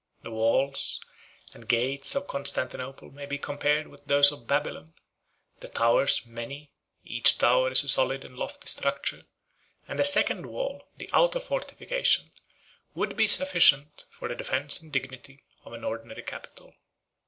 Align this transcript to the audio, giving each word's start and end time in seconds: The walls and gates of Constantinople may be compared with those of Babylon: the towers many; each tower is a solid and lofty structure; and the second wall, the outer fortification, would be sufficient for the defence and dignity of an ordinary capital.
The 0.23 0.31
walls 0.31 0.99
and 1.53 1.67
gates 1.69 2.15
of 2.15 2.25
Constantinople 2.25 3.11
may 3.11 3.27
be 3.27 3.37
compared 3.37 3.85
with 3.85 4.03
those 4.07 4.31
of 4.31 4.47
Babylon: 4.47 4.95
the 5.59 5.67
towers 5.67 6.25
many; 6.25 6.71
each 7.03 7.37
tower 7.37 7.69
is 7.71 7.83
a 7.83 7.87
solid 7.87 8.25
and 8.25 8.35
lofty 8.35 8.67
structure; 8.67 9.21
and 9.87 9.99
the 9.99 10.03
second 10.03 10.47
wall, 10.47 10.87
the 10.97 11.07
outer 11.13 11.39
fortification, 11.39 12.31
would 12.95 13.15
be 13.15 13.27
sufficient 13.27 14.05
for 14.09 14.27
the 14.27 14.33
defence 14.33 14.81
and 14.81 14.91
dignity 14.91 15.43
of 15.65 15.73
an 15.73 15.83
ordinary 15.83 16.23
capital. 16.23 16.73